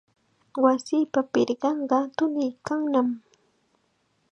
Wasipa 0.63 1.19
pirqanqa 1.33 1.97
tuniykannam. 2.17 3.07